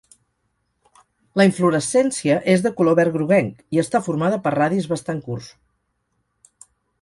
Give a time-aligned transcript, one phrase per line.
[1.41, 5.53] La inflorescència és de color verd groguenc i està formada per radis bastant curts.